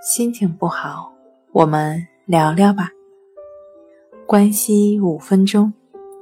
[0.00, 1.12] 心情不好，
[1.50, 2.92] 我们聊聊吧。
[4.26, 5.72] 关系五分钟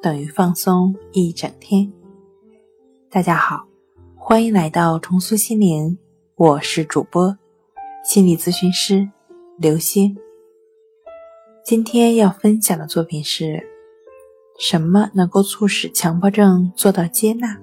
[0.01, 1.93] 等于放松一整天。
[3.11, 3.67] 大家好，
[4.17, 5.99] 欢迎来到重塑心灵，
[6.37, 7.37] 我是主播
[8.03, 9.11] 心理咨询师
[9.59, 10.17] 刘星。
[11.63, 13.63] 今天要分享的作品是：
[14.59, 17.61] 什么能够促使强迫症做到接纳？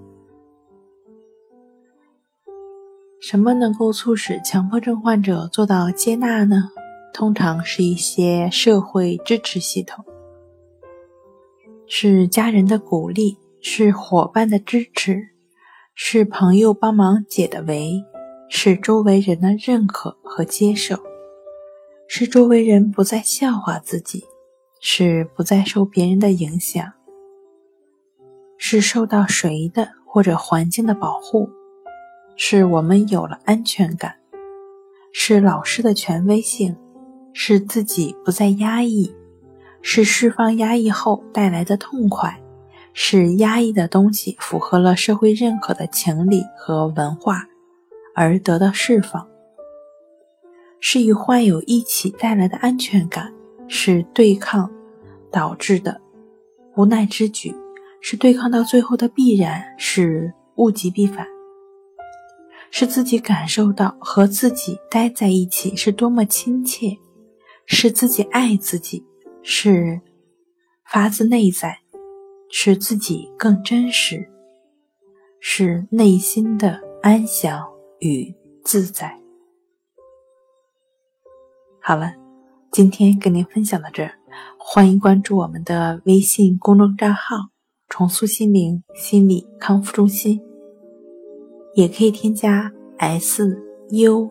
[3.23, 6.69] 什么能够促使强迫症患者做到接纳呢？
[7.13, 10.03] 通常是一些社会支持系统，
[11.87, 15.29] 是家人的鼓励，是伙伴的支持，
[15.95, 18.03] 是朋友帮忙解的围，
[18.49, 20.97] 是周围人的认可和接受，
[22.09, 24.25] 是周围人不再笑话自己，
[24.81, 26.91] 是不再受别人的影响，
[28.57, 31.49] 是受到谁的或者环境的保护。
[32.45, 34.15] 是我们有了安全感，
[35.13, 36.75] 是老师的权威性，
[37.31, 39.15] 是自己不再压抑，
[39.81, 42.43] 是释放压抑后带来的痛快，
[42.91, 47.45] 是压抑的东西符合了社会认可的情理和文化
[48.13, 49.25] 而得到释放，
[50.81, 53.33] 是与患有一起带来的安全感，
[53.69, 54.69] 是对抗
[55.31, 56.01] 导致的
[56.75, 57.55] 无奈之举，
[58.01, 61.25] 是对抗到最后的必然，是物极必反。
[62.75, 66.97] 是自己感受到和自己待在一起是多么亲切，
[67.67, 69.05] 是自己爱自己，
[69.43, 70.01] 是
[70.91, 71.81] 发自内在，
[72.49, 74.27] 使自己更真实，
[75.39, 77.63] 是内心的安详
[77.99, 79.19] 与自在。
[81.79, 82.11] 好了，
[82.71, 84.15] 今天跟您分享到这儿，
[84.57, 87.35] 欢迎关注我们的微信公众账号
[87.87, 90.41] “重塑心灵心理康复中心”。
[91.73, 93.57] 也可以添加 S
[93.89, 94.29] U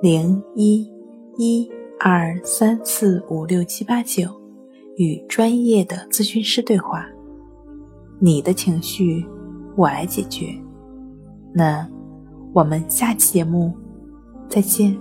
[0.00, 0.90] 零一
[1.38, 4.28] 一二三四五六七八九，
[4.96, 7.06] 与专业的咨询师对话。
[8.18, 9.24] 你的情绪，
[9.76, 10.46] 我来解决。
[11.54, 11.88] 那
[12.52, 13.72] 我们下期节目
[14.48, 14.96] 再见。